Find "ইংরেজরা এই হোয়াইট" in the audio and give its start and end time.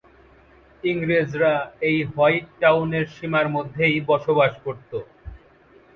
0.83-2.45